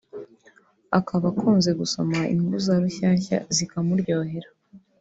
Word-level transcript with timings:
akaba 0.99 1.25
akunze 1.31 1.69
gusoma 1.79 2.19
inkuru 2.33 2.57
za 2.65 2.75
Rushyashya 2.83 3.37
zikamuryohera 3.55 4.49